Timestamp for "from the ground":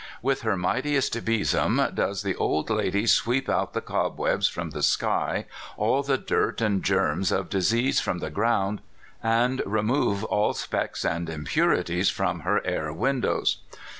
7.99-8.81